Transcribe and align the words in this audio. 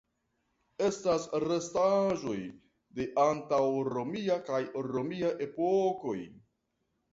Estas 0.85 1.27
restaĵoj 1.43 2.37
de 3.01 3.07
antaŭromia 3.27 4.41
kaj 4.49 4.65
romia 4.97 5.33
epokoj. 5.51 6.19